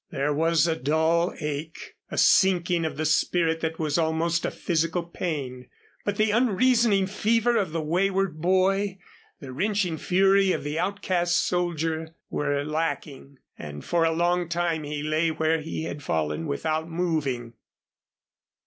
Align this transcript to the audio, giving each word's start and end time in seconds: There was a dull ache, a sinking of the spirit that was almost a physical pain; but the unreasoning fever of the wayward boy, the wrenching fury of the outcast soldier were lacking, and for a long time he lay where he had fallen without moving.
There 0.09 0.33
was 0.33 0.65
a 0.65 0.75
dull 0.75 1.31
ache, 1.41 1.93
a 2.09 2.17
sinking 2.17 2.85
of 2.85 2.97
the 2.97 3.05
spirit 3.05 3.59
that 3.59 3.77
was 3.77 3.99
almost 3.99 4.45
a 4.45 4.49
physical 4.49 5.03
pain; 5.03 5.69
but 6.03 6.15
the 6.15 6.31
unreasoning 6.31 7.05
fever 7.05 7.55
of 7.55 7.71
the 7.71 7.83
wayward 7.83 8.41
boy, 8.41 8.97
the 9.41 9.51
wrenching 9.53 9.99
fury 9.99 10.53
of 10.53 10.63
the 10.63 10.79
outcast 10.79 11.45
soldier 11.45 12.15
were 12.31 12.63
lacking, 12.65 13.37
and 13.59 13.85
for 13.85 14.03
a 14.03 14.11
long 14.11 14.49
time 14.49 14.81
he 14.85 15.03
lay 15.03 15.29
where 15.29 15.61
he 15.61 15.83
had 15.83 16.01
fallen 16.01 16.47
without 16.47 16.89
moving. 16.89 17.53